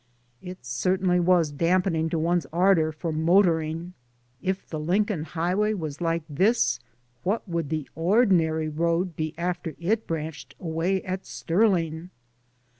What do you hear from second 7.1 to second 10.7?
what would the ordinary road be after it branched